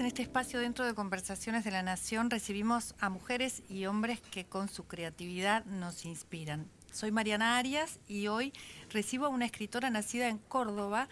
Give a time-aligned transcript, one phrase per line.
[0.00, 4.46] En este espacio dentro de Conversaciones de la Nación, recibimos a mujeres y hombres que
[4.46, 6.66] con su creatividad nos inspiran.
[6.90, 8.54] Soy Mariana Arias y hoy
[8.90, 11.08] recibo a una escritora nacida en Córdoba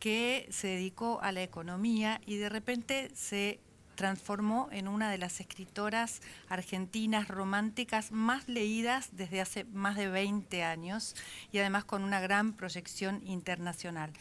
[0.00, 3.60] que se dedicó a la economía y de repente se
[3.94, 10.64] transformó en una de las escritoras argentinas románticas más leídas desde hace más de 20
[10.64, 11.14] años
[11.52, 14.12] y además con una gran proyección internacional.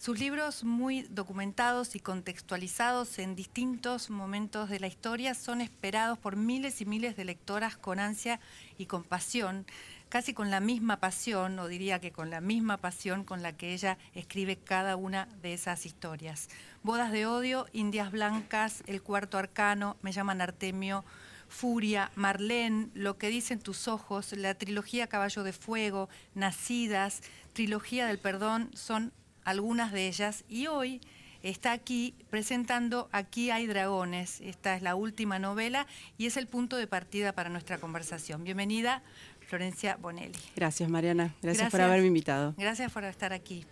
[0.00, 6.36] Sus libros muy documentados y contextualizados en distintos momentos de la historia son esperados por
[6.36, 8.40] miles y miles de lectoras con ansia
[8.78, 9.66] y con pasión,
[10.08, 13.74] casi con la misma pasión, o diría que con la misma pasión con la que
[13.74, 16.48] ella escribe cada una de esas historias.
[16.82, 21.04] Bodas de odio, Indias Blancas, El Cuarto Arcano, Me llaman Artemio,
[21.46, 27.20] Furia, Marlene, Lo que dicen tus ojos, la trilogía Caballo de Fuego, Nacidas,
[27.52, 29.12] Trilogía del Perdón, son
[29.44, 31.00] algunas de ellas y hoy
[31.42, 34.40] está aquí presentando Aquí hay dragones.
[34.40, 35.86] Esta es la última novela
[36.18, 38.44] y es el punto de partida para nuestra conversación.
[38.44, 39.02] Bienvenida,
[39.46, 40.38] Florencia Bonelli.
[40.56, 41.34] Gracias, Mariana.
[41.42, 42.54] Gracias, por haberme invitado.
[42.56, 43.64] Gracias por estar aquí.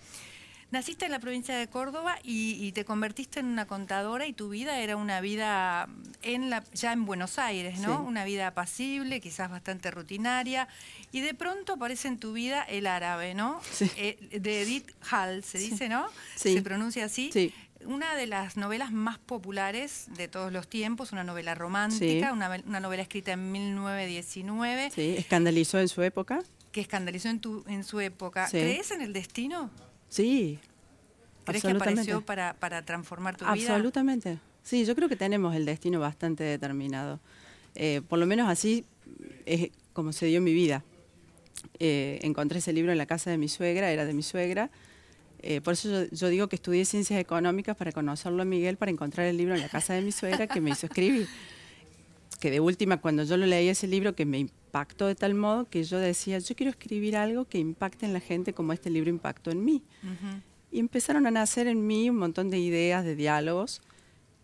[0.71, 4.81] Naciste en la provincia de Córdoba y, te convertiste en una contadora y tu vida
[4.81, 5.89] era una vida
[6.23, 8.03] en la, ya en Buenos Aires, ¿no?
[8.03, 10.69] Una vida apacible, quizás bastante rutinaria.
[11.13, 13.61] Y de pronto aparece en tu vida el árabe, ¿no?
[13.71, 13.91] Sí.
[13.97, 16.07] Eh, de Edith Hall, se dice, ¿no?
[16.37, 16.55] Sí.
[16.55, 17.31] Se pronuncia así.
[17.33, 17.53] Sí.
[17.85, 22.81] Una de las novelas más populares de todos los tiempos, una novela romántica, una, una,
[22.81, 24.91] novela escrita en 1919.
[24.91, 26.41] Sí, escandalizó en su época.
[26.73, 28.49] Que escandalizó en, tu, en su época.
[28.51, 29.71] ¿Crees en el destino?
[30.09, 30.59] Sí.
[31.45, 33.53] ¿Crees que apareció para, para transformar tu vida?
[33.53, 34.39] Absolutamente.
[34.69, 37.21] Sí, yo creo que tenemos el destino bastante determinado.
[37.75, 38.85] Eh, por lo menos así
[39.47, 40.85] es como se dio mi vida.
[41.79, 44.71] Eh, encontré ese libro en la casa de mi suegra, era de mi suegra.
[45.39, 48.91] Eh, por eso yo, yo, digo que estudié ciencias económicas para conocerlo a Miguel, para
[48.91, 51.27] encontrar el libro en la casa de mi suegra que me hizo escribir.
[52.39, 55.65] Que de última, cuando yo lo leí ese libro, que me impactó de tal modo
[55.65, 59.09] que yo decía, yo quiero escribir algo que impacte en la gente como este libro
[59.09, 59.83] impactó en mí.
[60.03, 60.43] Uh -huh.
[60.73, 63.81] Y empezaron a nacer en mí un montón de ideas, de diálogos.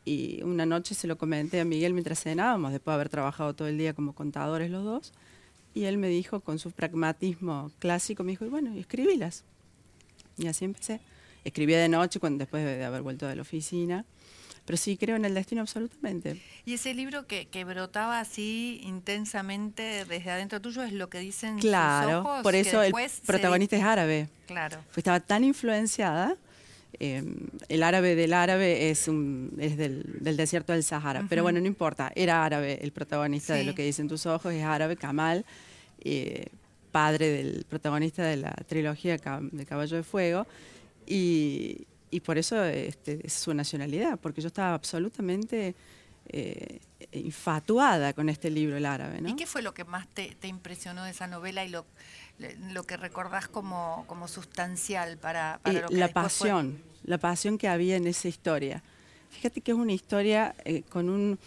[0.05, 3.69] Y una noche se lo comenté a Miguel mientras cenábamos, después de haber trabajado todo
[3.69, 5.13] el día como contadores los dos.
[5.73, 9.45] Y él me dijo, con su pragmatismo clásico, me dijo, bueno, escribílas.
[10.37, 11.01] Y así empecé.
[11.45, 14.05] Escribía de noche, cuando, después de haber vuelto de la oficina.
[14.65, 16.41] Pero sí creo en el destino absolutamente.
[16.65, 21.59] Y ese libro que, que brotaba así intensamente desde adentro tuyo es lo que dicen
[21.59, 22.43] claro, sus ojos.
[22.43, 22.95] por eso el
[23.27, 23.83] protagonista se...
[23.83, 24.29] es árabe.
[24.47, 24.79] Claro.
[24.97, 26.37] Estaba tan influenciada.
[27.01, 27.23] Eh,
[27.69, 31.21] el árabe del árabe es, un, es del, del desierto del Sahara.
[31.21, 31.29] Uh -huh.
[31.29, 32.13] Pero bueno, no importa.
[32.15, 33.61] Era árabe el protagonista sí.
[33.61, 34.53] de lo que dicen tus ojos.
[34.53, 35.45] Es árabe, Kamal,
[36.05, 36.47] eh,
[36.93, 40.47] padre del protagonista de la trilogía de Caballo de Fuego.
[41.07, 45.75] Y, y por eso este, es su nacionalidad, porque yo estaba absolutamente
[46.29, 46.81] eh,
[47.13, 49.21] infatuada con este libro, el árabe.
[49.21, 49.29] ¿no?
[49.29, 51.85] ¿Y qué fue lo que más te, te impresionó de esa novela y lo,
[52.73, 57.11] lo que recordás como, como sustancial para, para lo que La pasión, fue?
[57.11, 58.83] la pasión que había en esa historia.
[59.31, 61.39] Fíjate que es una historia eh, con un,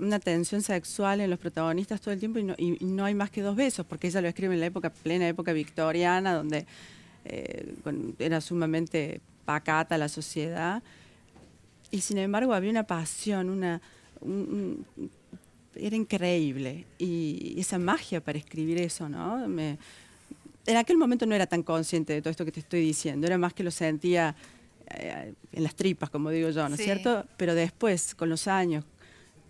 [0.00, 3.30] una tensión sexual en los protagonistas todo el tiempo y no, y no, hay más
[3.30, 6.66] que dos besos, porque ella lo escribe en la época, plena época victoriana, donde
[7.24, 10.82] eh, con, era sumamente pacata la sociedad.
[11.90, 13.80] Y sin embargo había una pasión, una, un, un,
[15.74, 16.84] era increíble.
[16.98, 19.48] Y esa magia para escribir eso, ¿no?
[19.48, 19.78] Me,
[20.66, 23.38] en aquel momento no era tan consciente de todo esto que te estoy diciendo, era
[23.38, 24.34] más que lo sentía
[24.90, 26.84] eh, en las tripas, como digo yo, ¿no es sí.
[26.84, 27.24] cierto?
[27.36, 28.84] Pero después, con los años,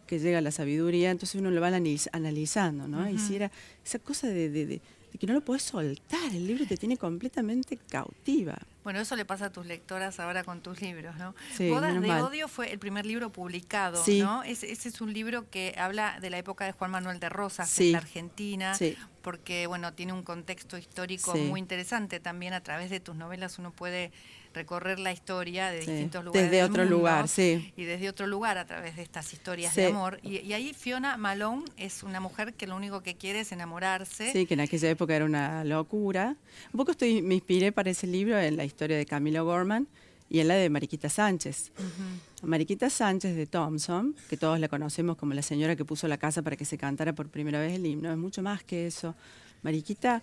[0.07, 1.69] que llega la sabiduría, entonces uno lo va
[2.13, 3.01] analizando, ¿no?
[3.01, 3.15] Uh -huh.
[3.15, 3.51] Y si era
[3.85, 4.81] esa cosa de, de, de
[5.13, 8.59] de que no lo puedes soltar, el libro te tiene completamente cautiva.
[8.85, 11.35] Bueno, eso le pasa a tus lectoras ahora con tus libros, ¿no?
[11.57, 12.11] Sí, Bodas de.
[12.11, 14.21] Odio fue el primer libro publicado, sí.
[14.21, 14.43] ¿no?
[14.45, 17.69] Ese, ese, es un libro que habla de la época de Juan Manuel de Rosas
[17.69, 17.89] sí.
[17.89, 18.75] en la Argentina,
[19.21, 22.19] porque, bueno, tiene un contexto histórico muy interesante.
[22.19, 24.11] También a través de tus novelas uno puede
[24.59, 26.51] recorrer la historia de distintos lugares.
[26.51, 27.73] Desde del otro mundo, lugar, sí.
[27.77, 29.83] Y desde otro lugar a través de estas historias sí.
[29.83, 30.19] de amor.
[30.23, 34.33] Y, y, ahí Fiona Malone es una mujer que lo único que quiere es enamorarse.
[34.33, 36.37] Sí, que en aquella época era una locura.
[36.73, 39.87] Un poco estoy, me inspiré para ese libro en la historia de Camilo Gorman
[40.29, 41.71] y en la de Mariquita Sánchez.
[41.79, 42.47] Uh -huh.
[42.49, 46.43] Mariquita Sánchez de Thompson, que todos la conocemos como la señora que puso la casa
[46.43, 49.15] para que se cantara por primera vez el himno, es mucho más que eso.
[49.63, 50.23] Mariquita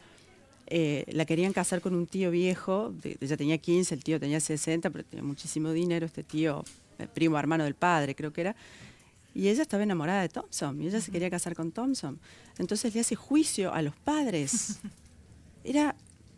[0.68, 4.90] eh, la querían casar con un tío viejo, ella tenía 15, el tío tenía 60,
[4.90, 6.64] pero tenía muchísimo dinero, este tío,
[6.98, 8.56] el primo hermano del padre creo que era,
[9.36, 12.20] y ella estaba enamorada de Thompson, y ella se quería casar con Thompson.
[12.58, 14.80] Entonces le hace juicio a los padres.
[15.64, 15.96] Era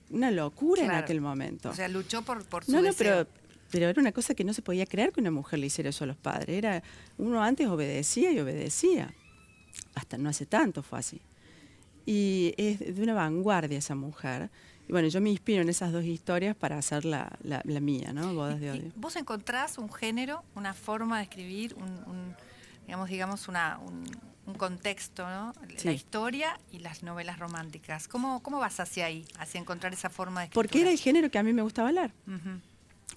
[0.09, 1.69] una locura en aquel momento.
[1.69, 3.27] O sea, luchó por, por su No, no, pero,
[3.69, 6.05] pero era una cosa que no se podía creer que una mujer le hiciera eso
[6.05, 6.57] a los padres.
[6.57, 6.81] Era,
[7.17, 9.13] uno antes obedecía y obedecía.
[9.95, 11.21] Hasta no hace tanto fue así.
[12.07, 14.49] Y es de una vanguardia esa mujer.
[14.87, 18.33] Y bueno, yo me inspiro en esas dos historias para hacer la, la, mía, ¿no?
[18.33, 18.91] Bodas de odio.
[18.95, 22.33] ¿Vos encontrás un género, una forma de escribir, un,
[22.85, 25.53] digamos, digamos una, un, contexto, ¿no?
[25.83, 28.07] La historia y las novelas románticas.
[28.07, 30.63] ¿Cómo, ¿Cómo vas hacia ahí, hacia encontrar esa forma de escritura?
[30.63, 32.13] Porque era el género que a mí me gustaba leer.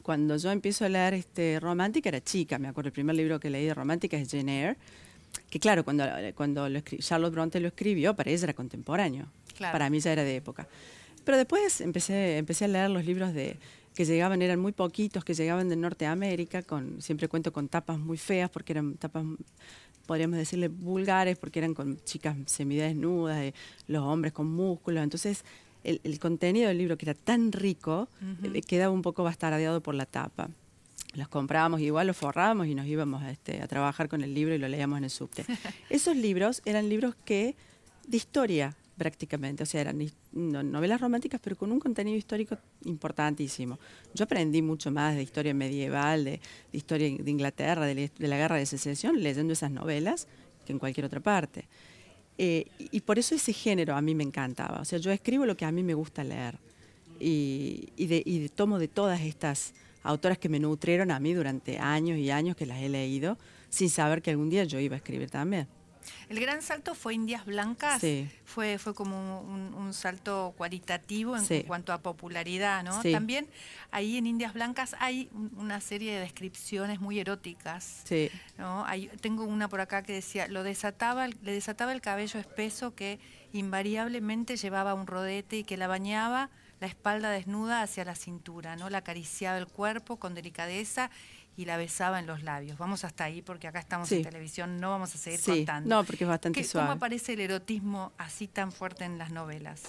[0.02, 3.48] Cuando yo empiezo a leer este, romántica era chica, me acuerdo, el primer libro que
[3.48, 4.76] leí de romántica es Jane Eyre
[5.48, 6.04] que claro, cuando,
[6.34, 6.68] cuando
[6.98, 9.26] Charlotte Bronte lo escribió, para ella era contemporáneo.
[9.58, 10.68] Para mí ya era de época.
[11.24, 13.58] Pero después empecé, empecé a leer los libros de
[13.94, 18.16] que llegaban, eran muy poquitos, que llegaban de Norteamérica, con, siempre cuento con tapas muy
[18.16, 19.24] feas, porque eran tapas,
[20.06, 23.54] podríamos decirle, vulgares, porque eran con chicas semidesnudas, de
[23.88, 25.02] los hombres con músculos.
[25.02, 25.44] Entonces,
[25.84, 28.08] el, contenido del libro, que era tan rico,
[28.42, 30.50] eh, quedaba un poco bastardeado por la tapa
[31.14, 34.58] los comprábamos igual, los forrábamos y nos íbamos este, a trabajar con el libro y
[34.58, 35.44] lo leíamos en el subte.
[35.90, 37.56] Esos libros eran libros que
[38.06, 39.98] de historia prácticamente, o sea, eran
[40.32, 43.78] novelas románticas pero con un contenido histórico importantísimo.
[44.14, 46.40] Yo aprendí mucho más de historia medieval, de,
[46.72, 50.28] historia de Inglaterra, de, la guerra de secesión, leyendo esas novelas
[50.66, 51.66] que en cualquier otra parte.
[52.36, 54.80] Eh, y por eso ese género a mí me encantaba.
[54.80, 56.58] O sea, yo escribo lo que a mí me gusta leer
[57.18, 62.30] y, y tomo de todas estas autoras que me nutrieron a mí durante años y
[62.30, 63.38] años que las he leído,
[63.68, 65.68] sin saber que algún día yo iba a escribir también.
[66.28, 68.28] El gran salto fue Indias Blancas, sí.
[68.44, 73.02] fue, fue como un, salto cualitativo en, cuanto a popularidad, ¿no?
[73.02, 73.48] También
[73.90, 78.02] ahí en Indias Blancas hay una serie de descripciones muy eróticas.
[78.04, 78.30] Sí.
[78.56, 78.86] ¿no?
[79.20, 83.18] tengo una por acá que decía, lo desataba, le desataba el cabello espeso que
[83.52, 86.50] invariablemente llevaba un rodete y que la bañaba
[86.80, 88.88] la espalda desnuda hacia la cintura, ¿no?
[88.90, 91.10] La acariciaba el cuerpo con delicadeza
[91.56, 92.78] y la besaba en los labios.
[92.78, 95.50] Vamos hasta ahí porque acá estamos en televisión, no vamos a seguir sí.
[95.50, 95.94] contando.
[95.94, 96.86] No, porque es bastante suave.
[96.86, 99.82] ¿Cómo aparece el erotismo así tan fuerte en las novelas?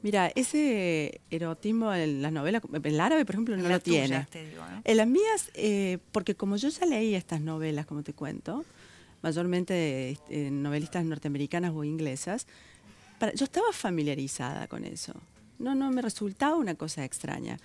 [0.00, 4.26] Mira, ese erotismo en las novelas, el árabe, por ejemplo, no lo tiene.
[4.84, 8.64] En las mías, eh, porque como yo ya leí estas novelas, como te cuento,
[9.20, 12.46] mayormente este, novelistas norteamericanas o inglesas,
[13.34, 15.14] yo estaba familiarizada con eso
[15.58, 17.58] no, no me resultaba una cosa extraña.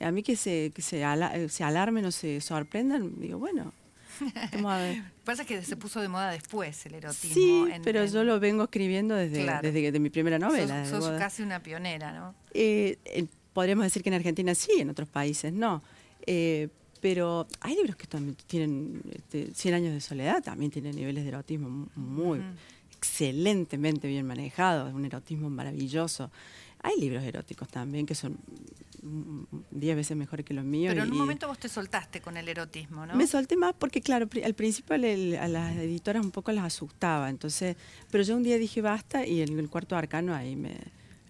[0.00, 1.04] A mí que se, que se,
[1.48, 3.72] se alarmen o se sorprendan, digo, bueno,
[4.68, 5.02] a ver.
[5.24, 7.34] Pasa que se puso de moda después el erotismo.
[7.34, 10.84] Sí, pero yo lo vengo escribiendo desde, desde mi primera novela.
[10.86, 12.34] Sos, casi una pionera, ¿no?
[12.52, 12.98] Eh,
[13.52, 15.82] podríamos decir que en Argentina sí, en otros países no.
[16.26, 16.68] Eh,
[17.00, 21.28] pero hay libros que también tienen este, 100 años de soledad, también tienen niveles de
[21.28, 22.40] erotismo muy
[22.96, 26.30] excelentemente bien manejados, un erotismo maravilloso.
[26.84, 28.38] Hay libros eróticos también que son
[29.70, 30.92] diez veces mejores que los míos.
[30.92, 33.14] Pero en un momento vos te soltaste con el erotismo, ¿no?
[33.14, 34.98] Me solté más porque, claro, al principio a
[35.48, 37.30] las editoras un poco las asustaba.
[37.30, 37.76] Entonces,
[38.10, 40.76] pero yo un día dije basta y en el cuarto arcano ahí me.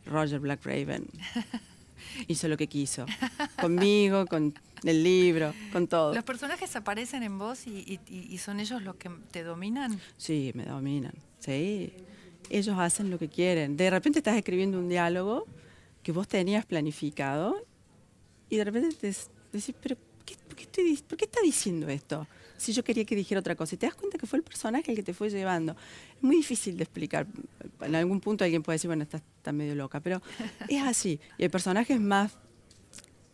[0.07, 1.07] Roger Black Raven
[2.29, 3.07] hizo lo que quiso.
[3.59, 6.13] Conmigo, con el libro, con todo.
[6.13, 9.99] ¿Los personajes aparecen en vos y, y son ellos los que te dominan?
[10.19, 11.15] Sí, me dominan.
[11.39, 11.95] Sí
[12.51, 13.77] ellos hacen lo que quieren.
[13.77, 15.47] De repente estás escribiendo un diálogo
[16.03, 17.57] que vos tenías planificado
[18.49, 19.07] y de repente te
[19.53, 19.97] decís, pero
[20.47, 22.27] por, qué está diciendo esto?
[22.57, 23.75] Si yo quería que dijera otra cosa.
[23.75, 25.77] Y te das cuenta que fue el personaje el que te fue llevando.
[26.17, 27.27] Es muy difícil de explicar.
[27.81, 30.23] En algún punto alguien puede decir, bueno, estás está medio loca, pero
[30.69, 31.21] es así.
[31.37, 32.39] Y hay personajes más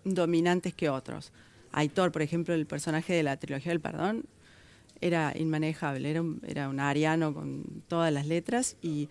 [0.04, 1.32] dominantes que otros.
[1.72, 4.24] Aitor, por ejemplo, el personaje de la trilogía del perdón,
[5.00, 9.08] era inmanejable, era un, era un ariano con todas las letras y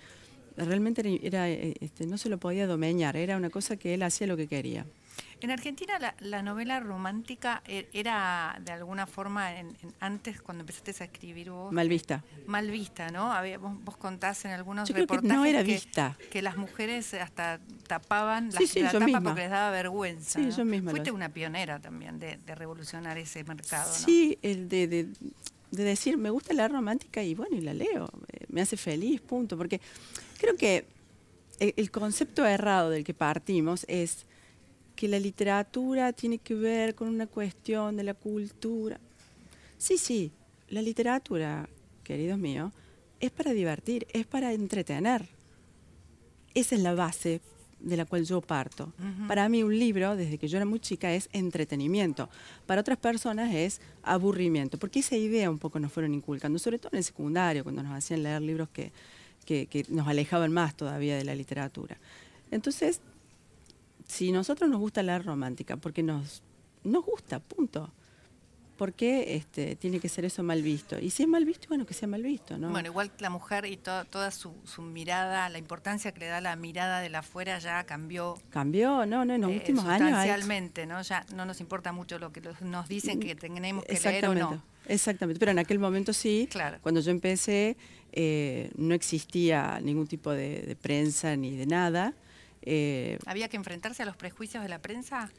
[0.55, 4.37] realmente era, este, no se lo podía domeñar, era una cosa que él hacía lo
[4.37, 4.85] que quería.
[5.41, 11.05] En Argentina la, novela romántica e, era de alguna forma, en, antes cuando empezaste a
[11.05, 11.71] escribir vos...
[11.71, 12.23] Mal vista.
[12.45, 13.31] mal vista, ¿no?
[13.59, 16.17] vos, contás en algunos Yo reportajes que, no era vista.
[16.29, 18.59] que las mujeres hasta tapaban la,
[18.91, 20.39] tapa porque les daba vergüenza.
[20.39, 23.95] Sí, yo misma Fuiste una pionera también de, revolucionar ese mercado, ¿no?
[23.95, 25.07] Sí, el de de
[25.71, 29.57] decir, me gusta la romántica y bueno, y la leo, eh, me hace feliz, punto.
[29.57, 29.79] Porque
[30.39, 30.85] creo que
[31.59, 34.25] el, concepto errado del que partimos es
[34.95, 38.99] que la literatura tiene que ver con una cuestión de la cultura.
[39.77, 40.31] Sí, sí,
[40.69, 41.69] la literatura,
[42.03, 42.73] queridos míos,
[43.19, 45.27] es para divertir, es para entretener.
[46.53, 47.41] Esa es la base
[47.79, 48.91] de la cual yo parto.
[49.27, 52.29] Para mí un libro, desde que yo era muy chica, es entretenimiento.
[52.65, 56.89] Para otras personas es aburrimiento, porque esa idea un poco nos fueron inculcando, sobre todo
[56.93, 58.91] en el secundario, cuando nos hacían leer libros que,
[59.45, 61.97] que, nos alejaban más todavía de la literatura.
[62.51, 63.01] Entonces,
[64.07, 66.41] si nosotros nos gusta leer romántica, porque nos,
[66.83, 67.91] nos gusta, punto.
[68.79, 70.97] ¿Por qué este, tiene que ser eso mal visto?
[70.97, 72.69] Y si es mal visto, bueno, que sea mal visto, ¿no?
[72.69, 77.01] Bueno, igual la mujer y toda su, mirada, la importancia que le da la mirada
[77.01, 78.41] de la afuera ya cambió.
[78.49, 80.07] Cambió, no, no, en los eh, últimos años.
[80.07, 81.01] Sustancialmente, ¿no?
[81.01, 84.63] Ya no nos importa mucho lo que nos dicen que tenemos que leer o no.
[84.87, 86.77] Exactamente, pero en aquel momento sí, claro.
[86.81, 87.75] cuando yo empecé
[88.13, 92.13] eh, no existía ningún tipo de, prensa ni de nada.
[92.61, 95.29] Eh, ¿Había que enfrentarse a los prejuicios de la prensa?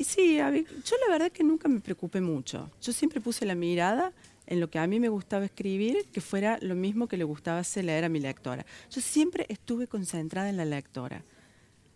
[0.00, 2.70] Y sí, yo la verdad que nunca me preocupé mucho.
[2.80, 4.14] Yo siempre puse la mirada
[4.46, 7.58] en lo que a mí me gustaba escribir, que fuera lo mismo que le gustaba
[7.58, 8.64] hacer leer a mi lectora.
[8.90, 11.22] Yo siempre estuve concentrada en la lectora.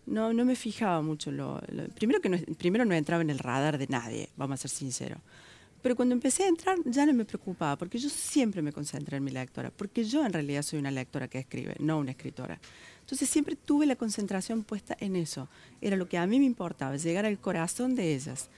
[0.04, 1.32] No, no me fijaba mucho.
[1.32, 1.62] Lo,
[1.94, 5.20] primero que no, primero no entraba en el radar de nadie, vamos a ser sinceros.
[5.80, 9.25] Pero cuando empecé a entrar ya no me preocupaba, porque yo siempre me concentré en
[9.25, 12.61] mi lectora, porque yo en realidad soy una lectora que escribe, no una escritora.
[13.04, 15.46] Entonces siempre tuve la concentración puesta en eso.
[15.82, 18.49] Era lo que a mí me importaba, llegar al corazón de ellas.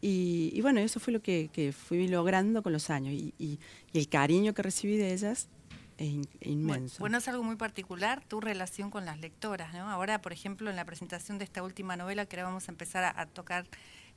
[0.00, 3.14] Y, bueno, eso fue lo que, fui logrando con los años.
[3.14, 3.60] Y,
[3.92, 5.48] el cariño que recibí de ellas
[5.96, 6.96] es inmenso.
[6.98, 9.72] Bueno, es algo muy particular tu relación con las lectoras.
[9.72, 9.88] ¿no?
[9.88, 13.14] Ahora, por ejemplo, en la presentación de esta última novela, que ahora vamos a empezar
[13.16, 13.64] a tocar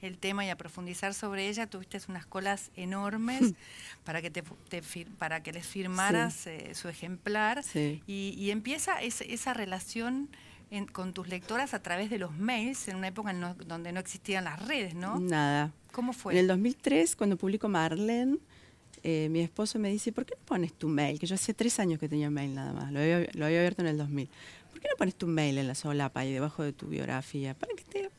[0.01, 3.53] el tema y a profundizar sobre ella, tuviste unas colas enormes
[4.03, 4.43] para que te,
[5.17, 7.63] para que les firmaras eh, su ejemplar
[8.05, 10.29] y, empieza esa relación
[10.91, 13.33] con tus lectoras a través de los mails en una época
[13.65, 15.19] donde no existían las redes, ¿no?
[15.19, 15.71] Nada.
[15.91, 16.33] ¿Cómo fue?
[16.33, 18.37] En el 2003, cuando publico Marlene,
[19.03, 21.19] eh, mi esposo me dice, ¿por qué no pones tu mail?
[21.19, 23.81] Que yo hacía tres años que tenía mail nada más, lo había, lo había abierto
[23.81, 24.29] en el 2000.
[24.71, 27.53] ¿Por qué no pones tu mail en la solapa y debajo de tu biografía?
[27.53, 28.09] Para que te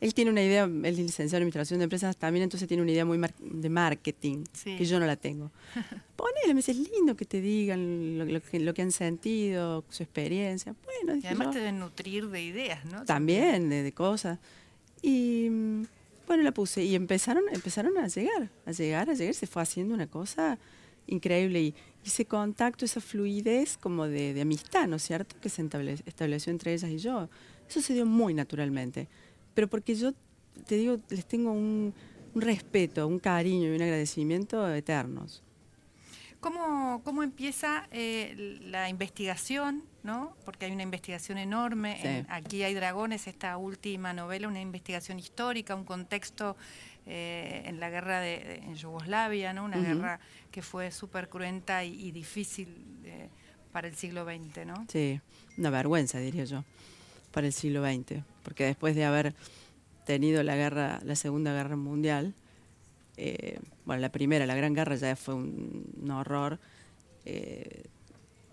[0.00, 2.90] él tiene una idea, él es licenciado en administración de empresas también, entonces tiene una
[2.90, 5.50] idea muy de marketing, que yo no la tengo.
[6.16, 10.02] Ponele, me dice, es lindo que te digan lo, que, lo que han sentido, su
[10.02, 10.74] experiencia.
[10.84, 13.04] Bueno, y además te deben nutrir de ideas, ¿no?
[13.04, 14.38] También, de, cosas.
[15.02, 15.48] Y
[16.26, 19.94] bueno, la puse y empezaron, empezaron a llegar, a llegar, a llegar, se fue haciendo
[19.94, 20.58] una cosa
[21.06, 25.60] increíble y, ese contacto, esa fluidez como de, amistad, ¿no es cierto?, que se
[26.06, 27.28] estableció entre ellas y yo.
[27.68, 29.06] Eso se dio muy naturalmente
[29.54, 30.12] pero porque yo,
[30.66, 31.94] te digo, les tengo un,
[32.34, 35.42] respeto, un cariño y un agradecimiento eternos.
[36.38, 39.84] ¿Cómo, cómo empieza eh, la investigación?
[40.02, 40.36] ¿no?
[40.44, 42.24] Porque hay una investigación enorme.
[42.28, 46.56] Aquí hay dragones, esta última novela, una investigación histórica, un contexto
[47.06, 49.64] eh, en la guerra de, en Yugoslavia, ¿no?
[49.64, 52.68] Una guerra que fue súper cruenta y, difícil
[53.04, 53.28] eh,
[53.72, 54.86] para el siglo XX, ¿no?
[54.88, 55.20] Sí,
[55.58, 56.64] una vergüenza, diría yo
[57.32, 59.34] para el siglo XX, porque después de haber
[60.04, 62.34] tenido la guerra, la Segunda Guerra Mundial,
[63.16, 66.58] eh, bueno, la primera, la Gran Guerra ya fue un, horror.
[67.24, 67.84] Eh,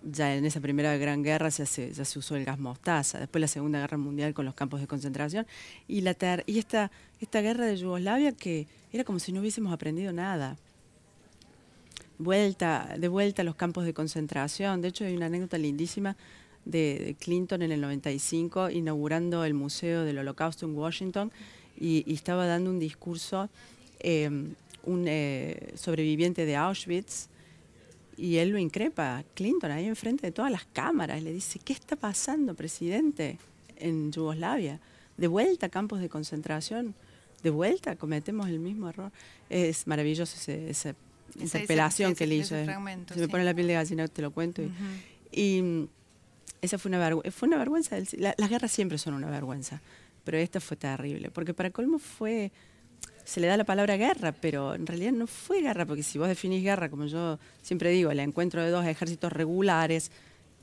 [0.04, 3.48] ya en esa primera Gran Guerra se, ya se usó el gas mostaza, después la
[3.48, 5.48] Segunda Guerra Mundial con los campos de concentración
[5.88, 10.58] y esta, esta guerra de Yugoslavia que era como si no hubiésemos aprendido nada.
[12.20, 14.82] Vuelta, de vuelta a los campos de concentración.
[14.82, 16.18] De hecho, hay una anécdota lindísima
[16.70, 21.32] de, Clinton en el 95 inaugurando el Museo del Holocausto en Washington
[21.80, 23.50] y, estaba dando un discurso,
[24.00, 27.30] em, un eh, sobreviviente de Auschwitz,
[28.18, 31.96] y él lo increpa, Clinton, ahí enfrente de todas las cámaras, le dice, ¿qué está
[31.96, 33.38] pasando, presidente,
[33.76, 34.80] en Yugoslavia?
[35.18, 36.96] De vuelta a campos de concentración,
[37.44, 39.12] de vuelta cometemos el mismo error.
[39.50, 40.96] Es maravilloso esa
[41.40, 42.56] interpelación que él hizo.
[42.56, 44.64] Se me pone la piel de gallina, te lo cuento.
[45.32, 45.88] y
[46.62, 47.98] esa fue una, fue una vergüenza.
[48.18, 49.82] las guerras siempre son una vergüenza,
[50.24, 52.52] pero esta fue terrible, porque para colmo fue,
[53.24, 56.28] se le da la palabra guerra, pero en realidad no fue guerra, porque si vos
[56.28, 60.12] definís guerra, como yo siempre digo, el encuentro de dos ejércitos regulares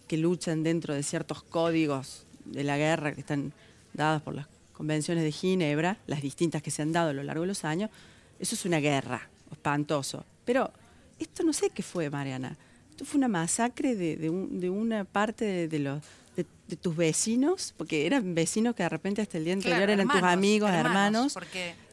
[0.09, 3.53] que luchan dentro de ciertos códigos de la guerra que están
[3.95, 7.43] dados por las convenciones de Ginebra, las distintas que se han dado a lo largo
[7.43, 7.91] de los años,
[8.39, 10.25] eso es una guerra, espantoso.
[10.45, 10.71] Pero
[11.19, 12.57] esto no sé qué fue, Mariana.
[12.95, 14.31] Esto fue una masacre de,
[14.71, 16.01] una parte de, los
[16.37, 20.23] de, tus vecinos, porque eran vecinos que de repente hasta el día anterior eran tus
[20.23, 21.37] amigos, hermanos,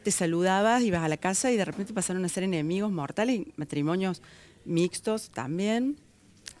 [0.04, 4.22] te saludabas, ibas a la casa y de repente pasaron a ser enemigos mortales, matrimonios
[4.64, 5.98] mixtos también,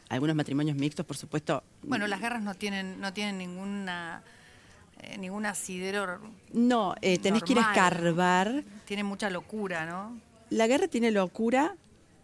[0.08, 1.62] algunos matrimonios mixtos, por supuesto.
[1.84, 4.24] Bueno, las guerras no tienen, no tienen ninguna
[5.02, 6.18] eh, ningún asidero.
[6.52, 8.64] No, eh, tenés que ir a escarbar.
[8.86, 10.18] Tiene mucha locura, ¿no?
[10.50, 11.76] La guerra tiene locura,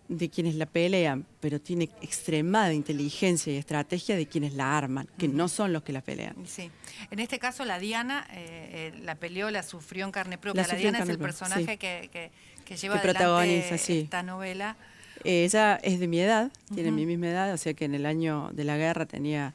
[0.08, 5.28] de quienes la pelean, pero tiene extremada inteligencia y estrategia de quienes la arman, que
[5.28, 6.34] no son los que la pelean.
[6.46, 6.70] Sí.
[7.10, 10.66] En este caso, la Diana eh, eh, la peleó, la sufrió en carne propia.
[10.66, 12.30] La, Diana es el personaje que,
[12.64, 14.76] que, lleva protagoniza, esta novela.
[15.24, 18.50] ella es de mi edad, tiene mi misma edad, o sea que en el año
[18.52, 19.54] de la guerra tenía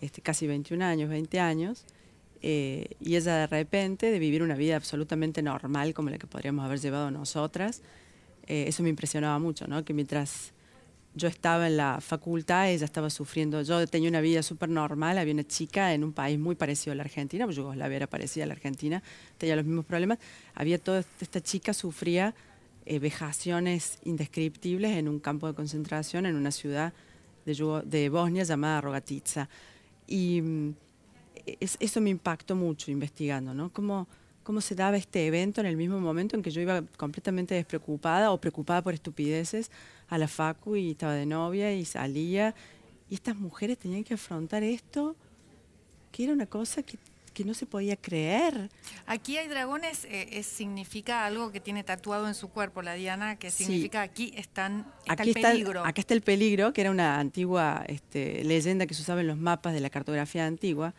[0.00, 1.84] este, casi 21 años, 20 años.
[2.42, 6.64] Eh, y ella de repente, de vivir una vida absolutamente normal como la que podríamos
[6.64, 7.82] haber llevado nosotras,
[8.50, 9.84] eh, eso me impresionaba mucho, ¿no?
[9.84, 10.52] Que mientras
[11.14, 13.62] yo estaba en la facultad, ella estaba sufriendo.
[13.62, 16.96] Yo tenía una vida súper normal, había una chica en un país muy parecido a
[16.96, 19.04] la Argentina, pues Yugoslavia era parecida a la Argentina,
[19.38, 20.18] tenía los mismos problemas.
[20.56, 22.34] Había toda esta chica sufría
[22.86, 26.92] eh, vejaciones indescriptibles en un campo de concentración en una ciudad
[27.44, 29.48] de, Bosnia llamada Rogatica.
[30.08, 30.74] Y mm,
[31.78, 33.70] eso me impactó mucho investigando, ¿no?
[33.72, 34.08] Cómo,
[34.42, 38.32] cómo se daba este evento en el mismo momento en que yo iba completamente despreocupada
[38.32, 39.70] o preocupada por estupideces
[40.08, 42.54] a la facu y estaba de novia y salía.
[43.08, 45.16] Y estas mujeres tenían que afrontar esto,
[46.12, 46.98] que era una cosa que,
[47.40, 48.68] no se podía creer.
[49.06, 53.50] Aquí hay dragones, eh, significa algo que tiene tatuado en su cuerpo la Diana, que
[53.50, 55.86] significa aquí están, está aquí el peligro.
[55.86, 59.38] acá está el peligro, que era una antigua este, leyenda que se usaba en los
[59.38, 60.92] mapas de la cartografía antigua,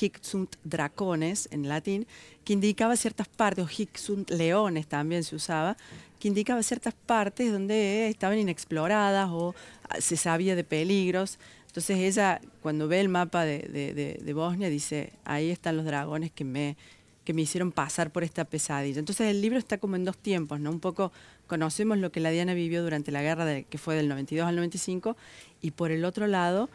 [0.00, 2.06] hic sunt dracones en latín,
[2.44, 5.76] que indicaba ciertas partes, o hic sunt leones también se usaba,
[6.18, 9.54] que indicaba ciertas partes donde estaban inexploradas o
[9.98, 11.38] se sabía de peligros.
[11.66, 16.76] Entonces ella, cuando ve el mapa de, Bosnia, dice, ahí están los dragones que me,
[17.24, 18.98] que me hicieron pasar por esta pesadilla.
[18.98, 20.70] Entonces el libro está como en dos tiempos, ¿no?
[20.70, 21.12] Un poco
[21.46, 25.16] conocemos lo que la Diana vivió durante la guerra, que fue del 92 al 95,
[25.60, 26.70] y por el otro lado,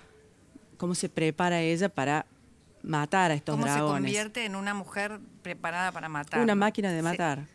[0.77, 2.25] cómo se prepara ella para
[2.83, 3.81] matar a estos dragones.
[3.81, 6.41] ¿Cómo se convierte en una mujer preparada para matar?
[6.41, 7.45] Una máquina de matar.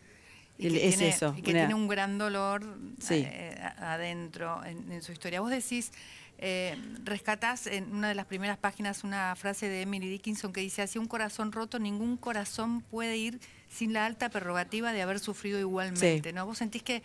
[0.57, 1.33] es eso.
[1.37, 2.63] Y que tiene un gran dolor
[3.09, 5.41] eh, adentro en, su historia.
[5.41, 5.91] Vos decís,
[6.37, 10.81] eh, rescatás en una de las primeras páginas una frase de Emily Dickinson que dice,
[10.81, 13.39] hacia un corazón roto ningún corazón puede ir
[13.69, 16.33] sin la alta prerrogativa de haber sufrido igualmente.
[16.33, 16.45] ¿no?
[16.45, 17.03] ¿Vos sentís que,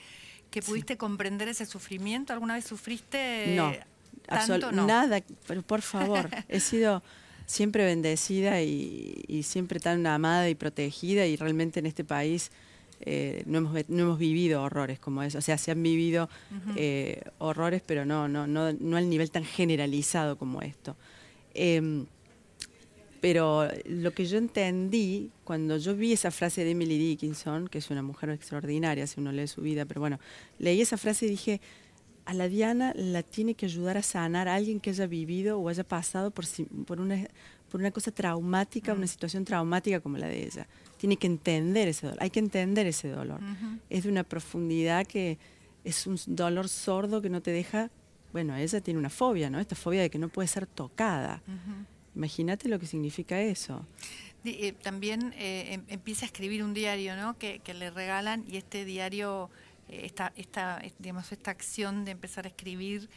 [0.50, 2.32] que pudiste comprender ese sufrimiento?
[2.32, 3.54] ¿Alguna vez sufriste?
[3.56, 3.72] No,
[4.26, 4.72] tanto?
[4.72, 4.86] no.
[4.86, 7.02] nada, pero por favor, he sido
[7.50, 12.52] siempre bendecida y, siempre tan amada y protegida y realmente en este país
[13.00, 15.38] eh, no, hemos, no hemos vivido horrores como eso.
[15.38, 16.28] O sea, se han vivido
[16.76, 20.96] eh, horrores, pero no, no, no, no al nivel tan generalizado como esto.
[21.54, 22.06] Em,
[23.20, 27.90] pero lo que yo entendí cuando yo vi esa frase de Emily Dickinson, que es
[27.90, 30.20] una mujer extraordinaria si uno lee su vida, pero bueno,
[30.60, 31.60] leí esa frase y dije,
[32.30, 35.68] a la Diana la tiene que ayudar a sanar a alguien que haya vivido o
[35.68, 36.44] haya pasado por,
[36.86, 37.26] por, una,
[37.68, 40.68] por una cosa traumática, una situación traumática como la de ella.
[40.96, 43.40] Tiene que entender ese dolor, hay que entender ese dolor.
[43.88, 45.38] Es de una profundidad que
[45.82, 47.90] es un dolor sordo que no te deja,
[48.32, 49.58] bueno, ella tiene una fobia, ¿no?
[49.58, 51.42] Esta fobia de que no puede ser tocada.
[52.14, 53.84] Imagínate lo que significa eso.
[54.44, 57.36] Eh, también eh, em, empieza a escribir un diario, ¿no?
[57.36, 59.50] Que, que le regalan y este diario
[59.90, 63.08] esta, esta, digamos, esta acción de empezar a escribir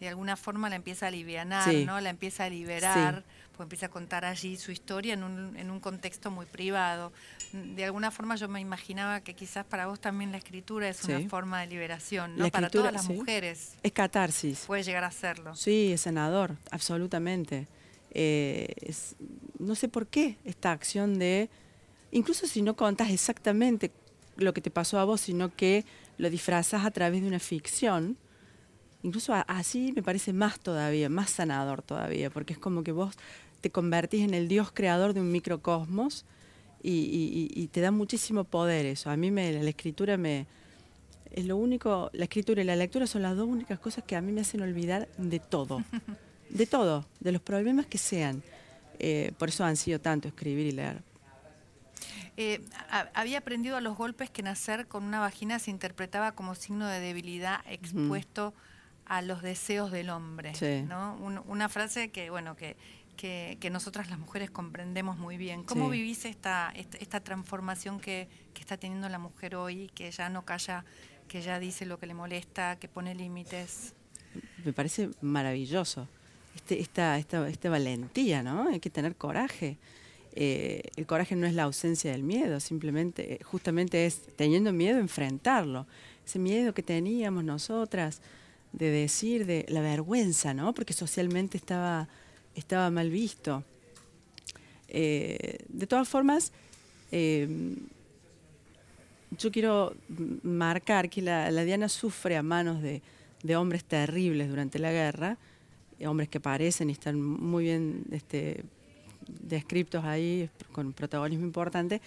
[0.00, 2.00] de alguna forma la empieza a aliviar, ¿no?
[2.00, 5.80] La empieza a liberar, porque empieza a contar allí su historia en un, en un
[5.80, 7.12] contexto muy privado.
[7.52, 11.20] De alguna forma yo me imaginaba que quizás para vos también la escritura es una
[11.28, 12.50] forma de liberación, ¿no?
[12.50, 13.74] para todas las mujeres.
[13.82, 14.64] Es catarsis.
[14.66, 15.56] Puede llegar a serlo.
[15.56, 17.66] Sí, es sanador, absolutamente.
[18.10, 18.74] Eh,
[19.58, 21.48] no sé por qué esta acción de,
[22.10, 23.90] incluso si no contas exactamente
[24.36, 25.86] lo que te pasó a vos, sino que
[26.18, 28.16] lo disfrazas a través de una ficción,
[29.02, 33.14] incluso así me parece más todavía, más sanador todavía, porque es como que vos
[33.60, 36.24] te convertís en el Dios creador de un microcosmos
[36.82, 39.10] y, te da muchísimo poder eso.
[39.10, 40.46] A mí me, la escritura me...
[41.32, 44.20] Es lo único, la escritura y la lectura son las dos únicas cosas que a
[44.20, 45.82] mí me hacen olvidar de todo,
[46.50, 48.42] de todo, de los problemas que sean.
[48.98, 51.02] Eh, por eso han sido tanto escribir y leer.
[52.36, 52.62] Eh,
[53.14, 57.00] había aprendido a los golpes que nacer con una vagina se interpretaba como signo de
[57.00, 58.52] debilidad expuesto
[59.06, 60.52] a los deseos del hombre.
[60.86, 61.16] ¿no?
[61.46, 62.76] una frase que, bueno, que,
[63.16, 65.62] que, nosotras las mujeres comprendemos muy bien.
[65.62, 70.44] ¿Cómo vivís esta, esta, transformación que, que, está teniendo la mujer hoy, que ya no
[70.44, 70.84] calla,
[71.28, 73.94] que ya dice lo que le molesta, que pone límites?
[74.64, 76.08] Me parece maravilloso.
[76.54, 78.68] Este, esta, esta, esta valentía, ¿no?
[78.68, 79.78] Hay que tener coraje.
[80.38, 84.98] Eh, el coraje no es la ausencia del miedo, simplemente, eh, justamente es teniendo miedo
[84.98, 85.86] enfrentarlo.
[86.26, 88.20] Ese miedo que teníamos nosotras
[88.72, 90.74] de decir, de la vergüenza, ¿no?
[90.74, 92.06] Porque socialmente estaba,
[92.54, 93.64] estaba mal visto.
[94.88, 96.52] Eh, de todas formas,
[99.38, 99.94] yo quiero
[100.42, 103.00] marcar que la, Diana sufre a manos de,
[103.56, 105.38] hombres terribles durante la guerra,
[106.04, 108.64] hombres que aparecen y están muy bien este,
[109.28, 112.00] descriptos ahí, con protagonismo importante,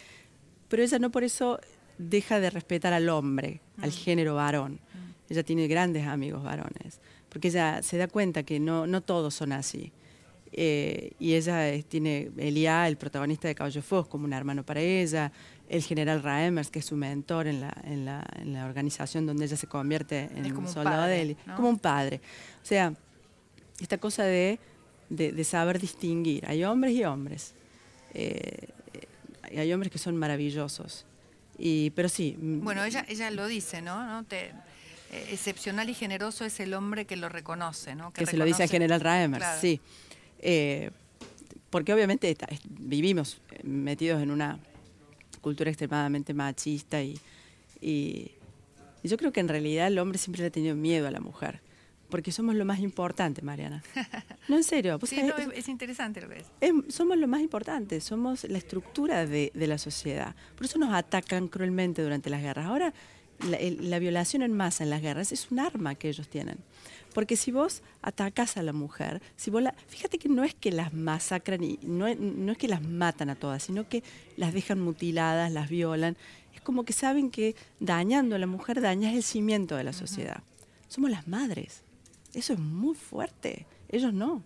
[0.68, 1.60] pero ella no por eso
[1.98, 3.94] deja de respetar al hombre, al mm.
[3.94, 4.74] género varón.
[4.74, 5.32] Mm.
[5.34, 9.52] Ella tiene grandes amigos varones, porque ella se da cuenta que no, no todos son
[9.52, 9.92] así.
[10.52, 15.32] Eh, y ella tiene Elia, el protagonista de Caballo Fos, como un hermano para ella,
[15.68, 19.46] el general Raemers, que es su mentor en la, en la, en la organización donde
[19.46, 22.22] ella se convierte en soldado de él, como un padre.
[22.64, 22.94] O sea,
[23.80, 24.60] esta cosa de,
[25.10, 26.46] de, saber distinguir.
[26.48, 27.54] Hay hombres y hombres.
[28.14, 28.70] Eh,
[29.58, 31.06] hay hombres que son maravillosos.
[31.58, 32.38] Y, pero sí.
[32.40, 34.06] Mm, bueno, ella, ella lo dice, ¿no?
[34.06, 34.24] ¿No?
[34.24, 34.52] Te,
[35.12, 38.14] eh, excepcional y generoso es el hombre que lo reconoce, ¿no?
[38.14, 39.82] Que, se lo dice al general Raemers, sí.
[40.40, 40.92] Eh,
[41.72, 42.36] porque obviamente
[42.70, 44.60] vivimos metidos en una
[45.42, 47.20] cultura extremadamente machista y,
[47.82, 48.32] y,
[49.04, 51.62] yo creo que en realidad el hombre siempre le ha tenido miedo a la mujer.
[52.10, 53.84] Porque somos lo más importante, Mariana.
[54.48, 55.00] No, en serio.
[55.04, 56.96] Sí, no, es, interesante lo que es.
[56.96, 60.34] Somos lo más importante, somos la estructura de, de, la sociedad.
[60.56, 62.66] Por eso nos atacan cruelmente durante las guerras.
[62.66, 62.92] Ahora,
[63.48, 66.58] la, la, violación en masa en las guerras es un arma que ellos tienen.
[67.14, 70.72] Porque si vos atacas a la mujer, si vos la, fíjate que no es que
[70.72, 74.04] las masacran y no, es que las matan a todas, sino que
[74.38, 76.18] las dejan mutiladas, las violan.
[76.54, 80.44] Es como que saben que dañando a la mujer dañas el cimiento de la sociedad.
[80.88, 81.84] Somos las madres.
[82.34, 83.66] Eso es muy fuerte.
[83.90, 84.44] Ellos no.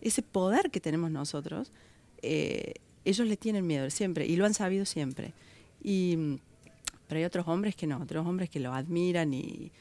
[0.00, 1.72] Ese poder que tenemos nosotros,
[2.22, 5.32] eh, ellos le tienen miedo siempre y lo han sabido siempre.
[5.82, 6.38] Y,
[7.08, 9.72] pero hay otros hombres que no, otros hombres que lo admiran y,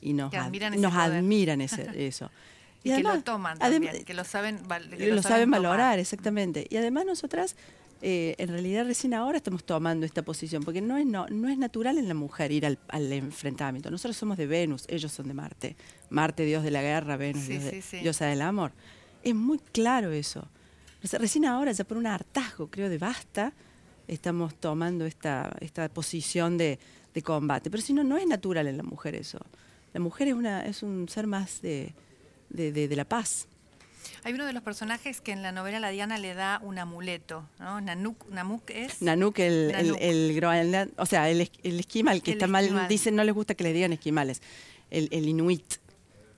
[0.00, 1.60] y nos, admiran, nos admiran
[1.94, 2.30] eso.
[2.82, 4.60] Y, que lo toman también, que lo saben,
[4.98, 6.66] lo, saben, valorar, exactamente.
[6.70, 7.56] Y además nosotras,
[8.02, 11.58] eh, en realidad recién ahora estamos tomando esta posición, porque no es, no, no es
[11.58, 13.90] natural en la mujer ir al, enfrentamiento.
[13.90, 15.76] Nosotros somos de Venus, ellos son de Marte.
[16.08, 17.48] Marte, dios de la guerra, Venus,
[18.02, 18.72] diosa del amor.
[19.22, 20.48] Es muy claro eso.
[21.02, 23.52] Recién ahora, ya por un hartazgo, creo, de basta,
[24.08, 26.78] estamos tomando esta, esta posición de,
[27.14, 27.70] de combate.
[27.70, 29.38] Pero si no, no es natural en la mujer eso.
[29.92, 31.94] La mujer es, una, es un ser más de,
[32.48, 33.48] de, la paz.
[34.24, 37.48] Hay uno de los personajes que en la novela La Diana le da un amuleto,
[37.58, 37.80] ¿no?
[37.80, 39.02] Nanuk, Namuk es.
[39.02, 43.54] Nanuk, el, el, o sea, el, el esquimal, que está mal, dicen no les gusta
[43.54, 44.42] que le digan esquimales,
[44.90, 45.76] el, inuit.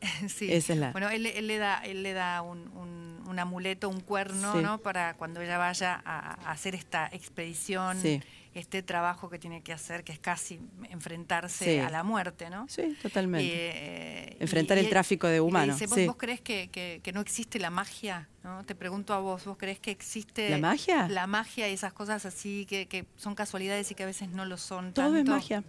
[0.29, 0.53] sí.
[0.53, 0.93] Esa es la...
[0.93, 4.79] Bueno, él, le da, él le da un, un, amuleto, un cuerno, ¿no?
[4.79, 8.01] Para cuando ella vaya a, hacer esta expedición.
[8.01, 8.21] Sí
[8.55, 12.67] este trabajo que tiene que hacer, que es casi enfrentarse a la muerte, ¿no?
[12.69, 13.49] Sí, totalmente.
[13.51, 15.81] Eh, Enfrentar el tráfico de humanos.
[15.89, 18.29] ¿vos, crees que, no existe la magia?
[18.45, 18.65] ¿no?
[18.65, 20.51] Te pregunto a vos, ¿vos crees que existe...
[20.51, 21.09] ¿La magia?
[21.09, 24.59] La magia y esas cosas así que, son casualidades y que a veces no lo
[24.59, 25.65] son Todo es magia.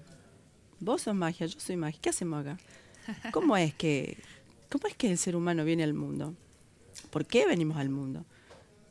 [0.80, 2.00] Vos sos magia, yo soy magia.
[2.02, 2.58] ¿Qué hacemos acá?
[3.32, 4.18] ¿Cómo es que,
[4.70, 6.36] cómo es que el ser humano viene al mundo?
[7.14, 8.26] ¿Por qué venimos al mundo?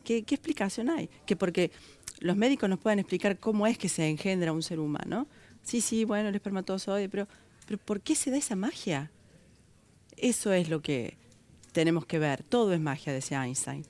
[0.05, 1.11] ¿Qué, explicación hay?
[1.27, 1.73] Que porque
[2.21, 5.27] los médicos nos pueden explicar cómo es que se engendra un ser humano.
[5.65, 7.27] Sí, sí, bueno, el espermatozoide, pero,
[7.67, 9.11] pero ¿por qué se da esa magia?
[10.17, 11.17] Eso es lo que
[11.73, 12.45] tenemos que ver.
[12.45, 13.85] Todo es magia, decía Einstein.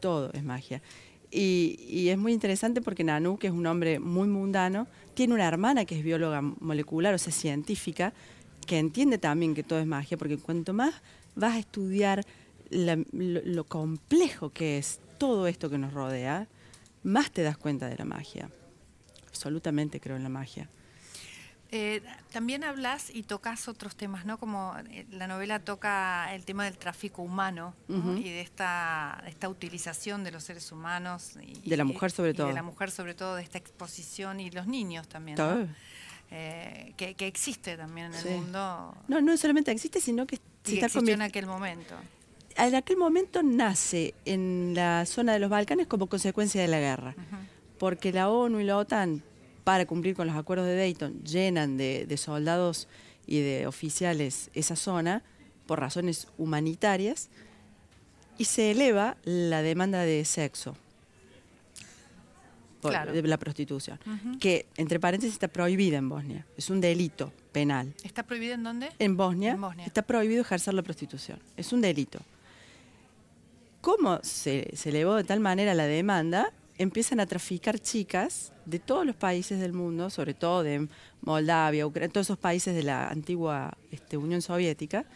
[0.00, 0.82] Todo es magia.
[1.30, 5.84] Y, es muy interesante porque Nanu, que es un hombre muy mundano, tiene una hermana
[5.84, 8.12] que es bióloga molecular, o sea, científica,
[8.66, 10.94] que entiende también que todo es magia, porque cuanto más
[11.36, 12.24] vas a estudiar
[12.70, 16.48] lo complejo que es todo esto que nos rodea,
[17.02, 18.50] más te das cuenta de la magia.
[19.28, 20.68] Absolutamente creo en la magia.
[21.72, 22.00] Eh,
[22.30, 24.38] también hablas y tocas otros temas, ¿no?
[24.38, 30.22] Como eh, la novela toca el tema del tráfico humano y de esta, esta utilización
[30.22, 31.32] de los seres humanos.
[31.42, 32.46] Y, de la mujer sobre todo.
[32.46, 35.38] de la mujer sobre todo, de esta exposición y los niños también.
[36.30, 38.94] Eh, que, existe también en el mundo.
[39.08, 41.94] No, no solamente existe, sino que se está en aquel momento
[42.56, 47.14] en aquel momento nace en la zona de los Balcanes como consecuencia de la guerra,
[47.78, 49.22] porque la ONU y la OTAN,
[49.64, 52.88] para cumplir con los acuerdos de Dayton, llenan de, soldados
[53.26, 55.22] y de oficiales esa zona
[55.66, 57.28] por razones humanitarias
[58.38, 60.76] y se eleva la demanda de sexo.
[62.82, 63.98] de la prostitución,
[64.38, 67.92] que entre paréntesis está prohibida en Bosnia, es un delito penal.
[68.04, 68.92] ¿Está prohibida en dónde?
[69.00, 69.86] En Bosnia, en Bosnia.
[69.86, 72.20] está prohibido ejercer la prostitución, es un delito
[73.80, 79.16] cómo se, elevó de tal manera la demanda, empiezan a traficar chicas de todos los
[79.16, 80.88] países del mundo, sobre todo de
[81.22, 85.06] Moldavia, Ucrania, todos esos países de la antigua este, Unión Soviética,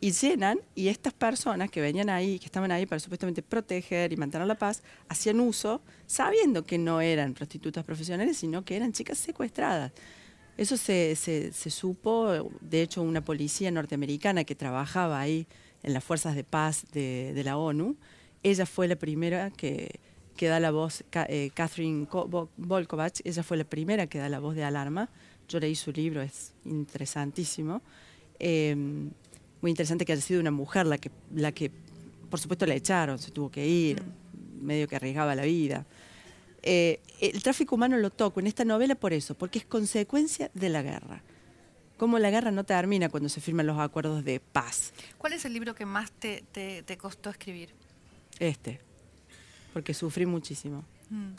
[0.00, 4.16] y llenan, y estas personas que venían ahí, que estaban ahí para supuestamente proteger y
[4.16, 9.18] mantener la paz, hacían uso, sabiendo que no eran prostitutas profesionales, sino que eran chicas
[9.18, 9.92] secuestradas.
[10.58, 15.46] Eso se, se, supo, de hecho, una policía norteamericana que trabajaba ahí
[15.82, 17.96] en las fuerzas de paz de, de la ONU,
[18.42, 20.00] ella fue la primera que,
[20.38, 22.06] que da la voz, eh, Catherine
[22.56, 25.10] Volkovach, ella fue la primera que da la voz de alarma.
[25.48, 27.82] Yo leí su libro, es interesantísimo.
[28.38, 29.10] Em,
[29.60, 31.72] muy interesante que haya sido una mujer la que, la que,
[32.30, 34.64] por supuesto, la echaron, se tuvo que ir, mm.
[34.64, 35.84] medio que arriesgaba la vida.
[36.70, 40.68] Eh, el tráfico humano lo toco en esta novela por eso, porque es consecuencia de
[40.68, 41.22] la guerra.
[41.96, 44.92] Cómo la guerra no termina cuando se firman los acuerdos de paz.
[45.16, 46.44] ¿Cuál es el libro que más te,
[46.98, 47.70] costó escribir?
[48.38, 48.80] Este,
[49.72, 50.84] porque sufrí muchísimo.
[51.08, 51.36] Mm.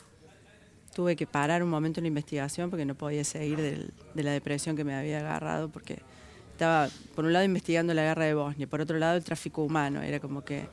[0.96, 4.74] Tuve que parar un momento en la investigación porque no podía seguir de la depresión
[4.74, 6.02] que me había agarrado, porque
[6.50, 10.02] estaba, por un lado, investigando la guerra de Bosnia, por otro lado, el tráfico humano.
[10.02, 10.66] Era como que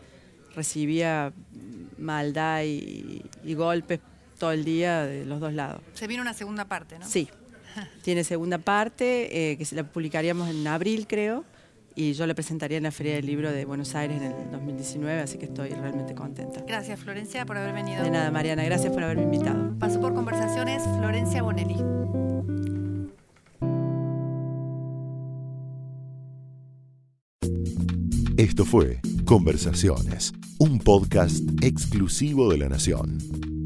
[0.55, 1.31] recibía
[1.99, 3.99] maldad y golpes
[4.37, 5.81] todo el día de los dos lados.
[5.93, 7.07] Se viene una segunda parte, ¿no?
[7.07, 7.29] Sí,
[8.03, 11.43] tiene segunda parte, eh, que la publicaríamos en abril, creo,
[11.95, 15.19] y yo la presentaría en la Feria del Libro de Buenos Aires en el 2019,
[15.19, 16.61] así que estoy realmente contenta.
[16.67, 18.03] Gracias, Florencia, por haber venido.
[18.03, 19.77] De nada, Mariana, gracias por haberme invitado.
[19.79, 21.77] Paso por conversaciones, Florencia Bonelli.
[28.37, 33.56] Esto fue Conversaciones, un podcast exclusivo de la Nación.